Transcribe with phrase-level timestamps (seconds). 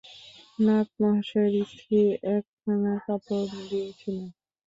[0.59, 1.99] নাগ-মহাশয়ের স্ত্রী
[2.35, 4.27] একখানা কাপড় দিয়েছিলেন।